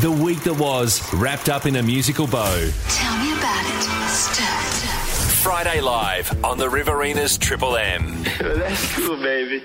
[0.00, 2.70] The week that was wrapped up in a musical bow.
[2.88, 4.08] Tell me about it.
[4.10, 4.44] Stir.
[5.42, 8.22] Friday Live on the Riverinas Triple M.
[8.40, 9.62] That's cool, baby.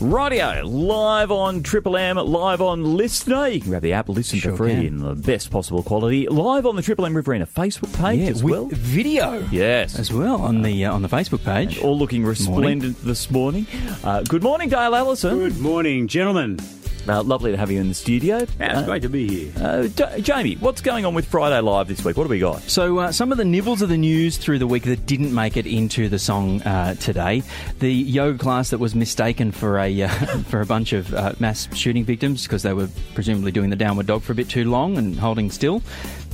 [0.00, 3.52] Radio, live on Triple M, live on LiSTNR.
[3.54, 4.86] You can grab the app, listen Sure for free can.
[4.86, 6.28] in the best possible quality.
[6.28, 8.68] Live on the Triple M Riverina Facebook page Yeah, as with well.
[8.72, 9.98] video Yes.
[9.98, 11.78] as well on the uh, on the Facebook page.
[11.80, 13.66] All looking resplendent this morning.
[14.04, 15.36] Uh, good morning, Dale Allison.
[15.38, 16.58] Good morning, gentlemen.
[17.06, 18.38] Uh, lovely to have you in the studio.
[18.38, 19.52] Yeah, it's Uh, great to be here.
[19.62, 22.16] uh, D- Jamie, what's going on with Friday Live this week?
[22.16, 22.60] What do we got?
[22.62, 25.56] So, uh, some of the nibbles of the news through the week that didn't make
[25.56, 27.42] it into the song uh, today.
[27.78, 30.08] The yoga class that was mistaken for a uh,
[30.48, 34.06] for a bunch of uh, mass shooting victims because they were presumably doing the downward
[34.06, 35.82] dog for a bit too long and holding still.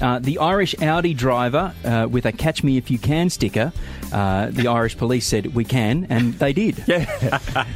[0.01, 3.73] Uh, the Irish Audi driver uh, with a "Catch Me If You Can" sticker.
[4.13, 6.83] Uh, the Irish police said we can, and they did.
[6.87, 7.05] Yeah.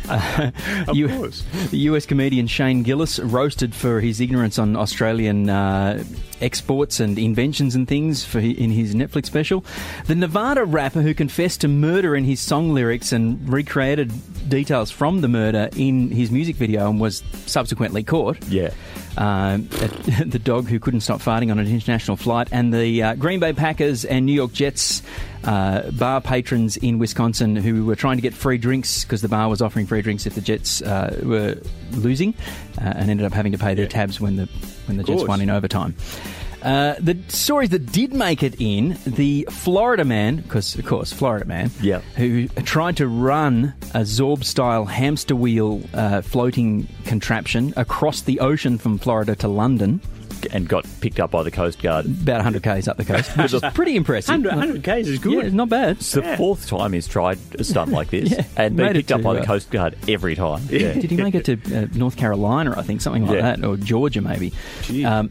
[0.88, 1.44] Of U- course.
[1.70, 6.02] The US comedian Shane Gillis roasted for his ignorance on Australian uh,
[6.40, 9.64] exports and inventions and things for in his Netflix special.
[10.06, 14.12] The Nevada rapper who confessed to murder in his song lyrics and recreated
[14.48, 18.38] details from the murder in his music video and was subsequently caught.
[18.48, 18.70] yeah.
[19.18, 19.62] Um,
[20.26, 23.52] the dog who couldn't stop farting on an international flight, and the uh, Green Bay
[23.52, 25.02] Packers and New York Jets
[25.42, 29.48] uh, bar patrons in Wisconsin who were trying to get free drinks because the bar
[29.48, 31.56] was offering free drinks if the Jets uh, were
[31.92, 32.32] losing,
[32.80, 34.48] uh, and ended up having to pay their tabs when the
[34.86, 35.96] when the Jets won in overtime.
[36.62, 41.44] Uh, the stories that did make it in the Florida man, because of course Florida
[41.44, 42.02] man, Yep.
[42.16, 48.98] who tried to run a Zorb-style hamster wheel uh, floating contraption across the ocean from
[48.98, 50.00] Florida to London,
[50.52, 52.06] And got picked up by the Coast Guard.
[52.06, 54.30] about 100 k's up the coast, which is pretty impressive.
[54.44, 54.48] 100,
[54.80, 55.32] 100 Ks is good.
[55.32, 55.96] Yeah, it's not bad.
[55.96, 58.44] It's the fourth time he's tried a stunt like this Yeah.
[58.56, 60.62] and been picked up to, by the uh, Coast Guard every time.
[60.70, 60.92] Yeah.
[61.00, 62.74] Did he make it to uh, North Carolina?
[62.76, 63.56] I think something like Yeah.
[63.56, 64.52] that, or Georgia maybe.
[64.82, 65.04] Gee.
[65.04, 65.30] Um,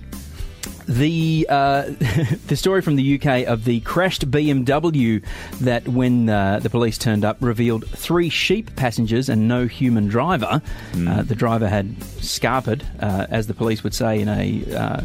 [0.87, 1.83] the uh,
[2.47, 5.23] the story from the UK of the crashed BMW
[5.61, 10.61] that, when uh, the police turned up, revealed three sheep passengers and no human driver.
[11.07, 15.03] Uh, the driver had scarpered, uh, as the police would say in a.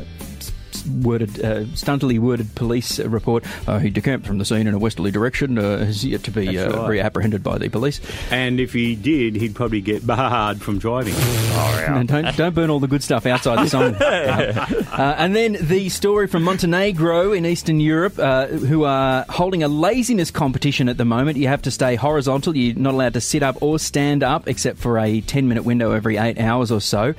[0.86, 3.44] Worded, uh, stuntily worded police report.
[3.66, 5.58] Uh, he decamped from the scene in a westerly direction.
[5.58, 6.88] Uh, has yet to be uh, right.
[6.88, 8.00] reapprehended by the police.
[8.30, 11.14] And if he did, he'd probably get barred from driving.
[11.82, 13.94] No, don't don't burn all the good stuff outside the song.
[13.96, 19.68] uh, and then the story from Montenegro in Eastern Europe, uh, who are holding a
[19.68, 21.38] laziness competition at the moment.
[21.38, 22.56] You have to stay horizontal.
[22.56, 25.92] You're not allowed to sit up or stand up, except for a ten minute window
[25.92, 27.14] every eight hours or so.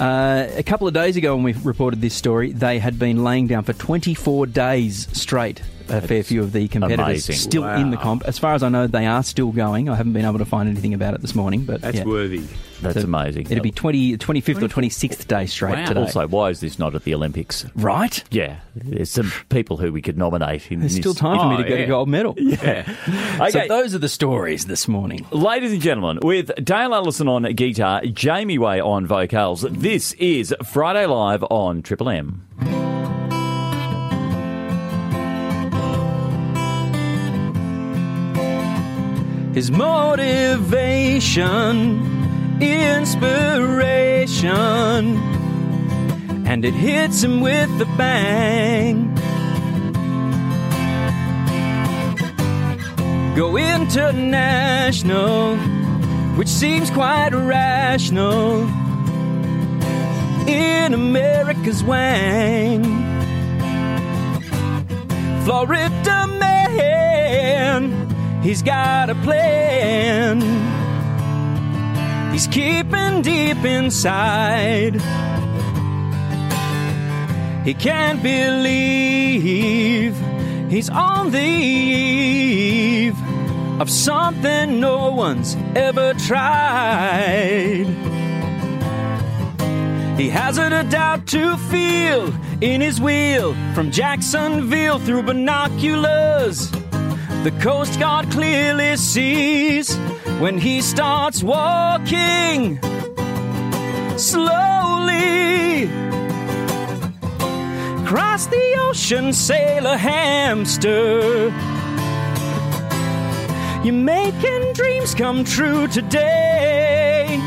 [0.00, 3.46] Uh, a couple of days ago, when we reported this story, they had been laying
[3.46, 5.60] down for 24 days straight.
[5.90, 7.36] A fair few of the competitors amazing.
[7.36, 8.22] still in the comp.
[8.26, 9.88] As far as I know, they are still going.
[9.88, 12.04] I haven't been able to find anything about it this morning, but That's yeah.
[12.04, 12.42] worthy.
[12.80, 13.46] That's So amazing.
[13.50, 15.84] It'll be 20, 25th or 26th day straight Wow.
[15.86, 16.00] today.
[16.00, 17.66] Also, why is this not at the Olympics?
[17.76, 18.22] right?
[18.30, 20.70] Yeah, there's some people who we could nominate.
[20.70, 21.00] In There's this.
[21.02, 22.34] still time for me Oh, to get a gold medal.
[22.38, 22.84] Yeah.
[23.50, 23.68] So Okay.
[23.68, 25.26] those are the stories this morning.
[25.30, 31.06] Ladies and gentlemen, with Dale Allison on guitar, Jamie Way on vocals, this is Friday
[31.06, 32.46] Live on Triple M.
[39.54, 41.48] His motivation,
[42.60, 44.50] inspiration,
[46.46, 49.14] and it hits him with a bang.
[53.36, 55.56] Go international,
[56.36, 58.66] which seems quite rational
[60.48, 62.84] in America's wang.
[65.44, 68.09] Florida man,
[68.42, 70.40] he's got a plan.
[72.32, 75.00] He's keeping deep inside.
[77.64, 80.16] He can't believe
[80.70, 83.16] he's on the eve
[83.80, 87.86] of something no one's ever tried.
[90.16, 96.70] He hasn't a doubt to feel in his wheel from Jacksonville through binoculars.
[97.42, 99.96] The Coast Guard clearly sees
[100.40, 102.78] when he starts walking
[104.18, 105.88] slowly.
[108.04, 111.48] Cross the ocean, sail a hamster.
[113.84, 117.40] You're making dreams come true today.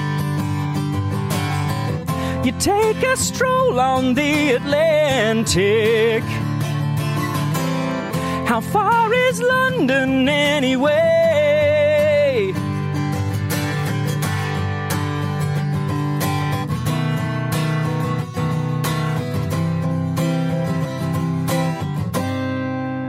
[2.44, 6.24] You take a stroll on the Atlantic.
[8.45, 10.94] How far is London anyway?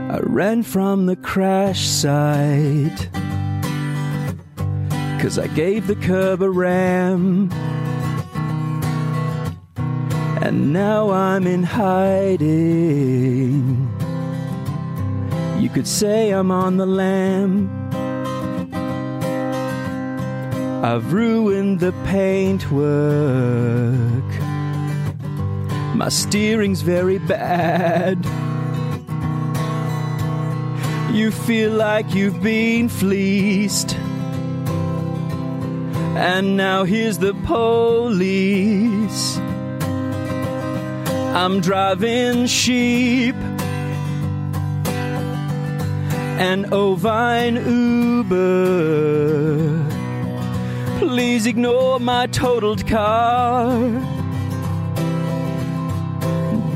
[0.09, 3.09] I ran from the crash site.
[5.21, 7.51] Cause I gave the curb a ram.
[10.41, 12.35] And now I'm in hiding.
[15.65, 17.67] You could say I'm on the lam.
[20.85, 22.79] I've ruined the paintwork.
[25.95, 28.23] My steering's very bad.
[31.11, 33.95] You feel like you've been fleeced.
[36.15, 39.39] And now here's the police.
[41.33, 43.35] I'm driving sheep.
[46.37, 48.55] And oh, Ovine Uber.
[50.99, 53.79] Please ignore my totaled car.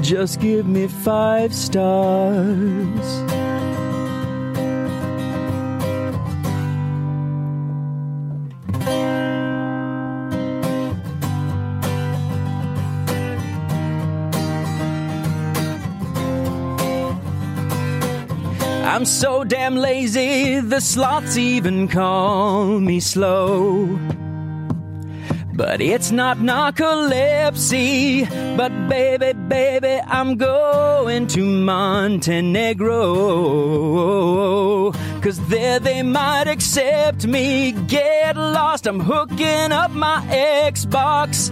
[0.01, 3.28] Just give me five stars.
[18.99, 23.97] I'm so damn lazy, the sloths even call me slow.
[25.53, 28.27] But it's not narcolepsy.
[28.57, 32.91] But baby, baby, I'm going to Montenegro.
[35.21, 37.71] Cause there they might accept me.
[37.71, 41.51] Get lost, I'm hooking up my Xbox.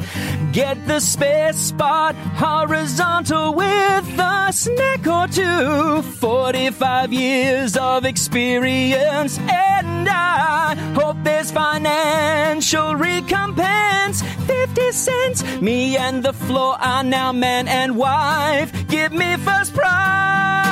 [0.52, 6.02] Get the space spot horizontal with a snack or two.
[6.02, 14.22] 45 years of experience, and I hope there's financial recompense.
[14.22, 18.72] 50 cents, me and the floor are now man and wife.
[18.88, 20.67] Give me first prize.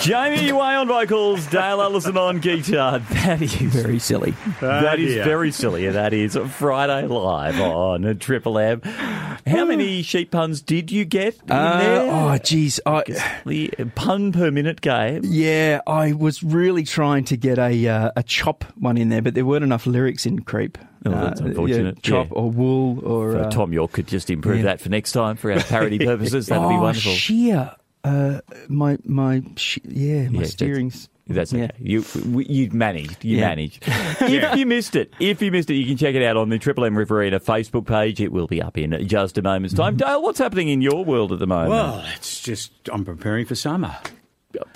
[0.00, 3.00] Jamie you Way on vocals, Dale Allison on guitar.
[3.10, 4.34] That is Very silly.
[4.60, 5.24] That is dear.
[5.24, 5.86] very silly.
[5.86, 8.80] and That is Friday Live on Triple M.
[8.82, 12.00] How many sheep puns did you get in Uh, there?
[12.12, 12.80] oh, geez.
[12.86, 13.02] I,
[13.44, 15.20] The pun per minute game.
[15.24, 19.34] yeah, I was really trying to get a uh, a chop one in there, but
[19.34, 20.78] there weren't enough lyrics in Creep.
[21.04, 21.96] Oh, that's Uh, unfortunate.
[21.96, 22.38] yeah, chop Yeah.
[22.38, 23.36] or wool or.
[23.36, 24.62] Uh, uh, Thom Yorke could just improve yeah.
[24.64, 26.46] that for next time for our parody purposes.
[26.46, 27.12] That'd be oh, wonderful.
[27.12, 27.72] sheer.
[28.04, 31.08] Uh, my my sh- yeah, my that's- steering's.
[31.26, 31.64] That's yeah.
[31.64, 31.74] okay.
[31.78, 33.24] You we- you managed.
[33.24, 33.48] You Yeah.
[33.50, 33.84] managed.
[34.20, 36.58] If you missed it, if you missed it, you can check it out on the
[36.58, 38.20] Triple M Riverina Facebook page.
[38.20, 39.96] It will be up in just a moment's time.
[39.96, 40.08] Mm-hmm.
[40.08, 41.70] Dale, what's happening in your world at the moment?
[41.70, 43.96] Well, it's just I'm preparing for summer.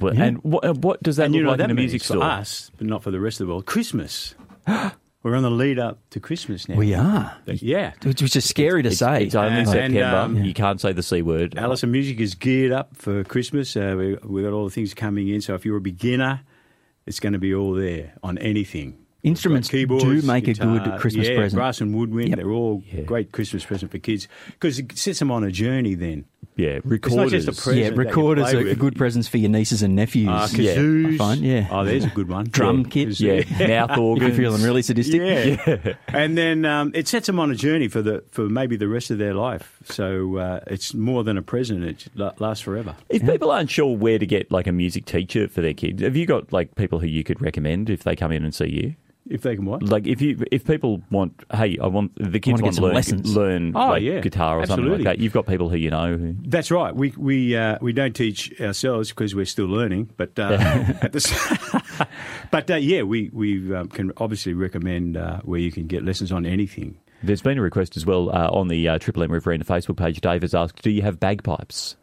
[0.00, 1.90] Well, and what, what does that and look you know like that in a means
[1.92, 2.22] music for store?
[2.22, 3.66] us, but not for the rest of the world.
[3.66, 4.36] Christmas.
[5.24, 6.76] We're on the lead up to Christmas now.
[6.76, 7.94] We are, Yeah.
[8.02, 9.24] which which is scary to It's, say.
[9.24, 10.16] it's only And, September.
[10.16, 11.56] um, you can't say the c word.
[11.56, 13.74] Allison Music is geared up for Christmas.
[13.74, 15.40] Uh, we, we've got all the things coming in.
[15.40, 16.42] So if you're a beginner,
[17.06, 18.98] it's going to be all there on anything.
[19.24, 21.58] Instruments We've do make a good Christmas yeah, present.
[21.58, 22.36] Brass and woodwind, Yep.
[22.38, 26.26] they're all great Christmas present for kids because it sets them on a journey then.
[26.56, 27.46] Yeah, It's not recorders.
[27.46, 27.78] just a present.
[27.96, 28.78] yeah, recorders are with.
[28.78, 30.28] good presents for your nieces and nephews.
[30.28, 31.14] Uh, Yeah, kazoos.
[31.14, 31.68] I find, yeah.
[31.70, 32.44] Oh, there's a good one.
[32.48, 32.84] Drum Yeah.
[32.90, 33.08] kit.
[33.08, 33.58] Kazoo.
[33.58, 34.28] yeah, mouth if organs.
[34.38, 35.20] you're feeling really sadistic.
[35.20, 35.94] Yeah.
[36.08, 39.10] and then um, it sets them on a journey for the for maybe the rest
[39.10, 39.78] of their life.
[39.86, 42.08] So uh, it's more than a present; it
[42.38, 42.94] lasts forever.
[43.08, 46.14] If people aren't sure where to get like a music teacher for their kids, have
[46.14, 48.94] you got like people who you could recommend if they come in and see you?
[49.26, 49.82] If they can what?
[49.82, 52.94] Like if you if people want, hey, I want the kids wanna want to learn,
[52.94, 53.34] lessons.
[53.34, 54.20] learn Oh, like, yeah.
[54.20, 55.18] guitar or something like that.
[55.18, 56.16] You've got people who you know.
[56.16, 56.94] Who, That's right.
[56.94, 60.10] We we uh, we don't teach ourselves because we're still learning.
[60.18, 60.52] But uh,
[61.00, 62.08] at the
[62.50, 66.30] but uh, yeah, we we um, can obviously recommend uh, where you can get lessons
[66.30, 66.98] on anything.
[67.22, 70.20] There's been a request as well uh, on the uh, Triple M Riverina Facebook page.
[70.20, 71.96] Dave has asked, "Do you have bagpipes?"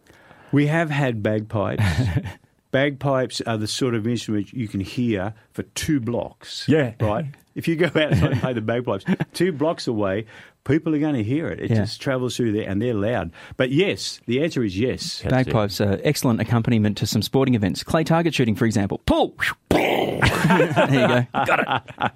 [0.51, 1.83] We have had bagpipes.
[2.71, 6.65] bagpipes are the sort of instrument you can hear for two blocks.
[6.67, 6.93] Yeah.
[6.99, 7.25] Right?
[7.53, 10.25] If you go outside and play the bagpipes, two blocks away,
[10.63, 11.59] people are going to hear it.
[11.59, 11.75] It Yeah.
[11.79, 13.33] just travels through there and they're loud.
[13.57, 15.21] But yes, the answer is yes.
[15.27, 17.83] Bagpipes are excellent accompaniment to some sporting events.
[17.83, 18.99] Clay target shooting, for example.
[19.05, 19.35] Pull!
[19.69, 20.15] there
[20.89, 21.27] you go.
[21.33, 22.13] Got it.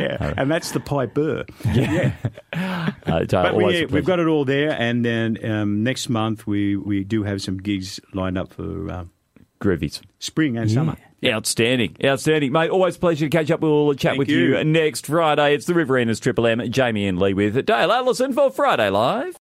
[0.00, 0.34] Yeah.
[0.38, 1.44] And that's the piper.
[2.52, 4.70] Uh, it's, uh, But we, we've got it all there.
[4.70, 9.10] And then um, next month, we, we do have some gigs lined up for um,
[9.60, 10.00] groovies.
[10.18, 10.96] spring and summer.
[11.24, 12.70] Outstanding, outstanding, mate.
[12.70, 13.60] Always a pleasure to catch up.
[13.60, 14.56] We'll chat Thank with you.
[14.56, 14.64] you.
[14.64, 15.54] next Friday.
[15.54, 16.62] It's the Riverinas Triple M.
[16.72, 19.36] Jamie and Lee with Dale Allison for Friday Live.